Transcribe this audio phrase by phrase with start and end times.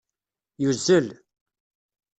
[0.61, 1.07] Yuzel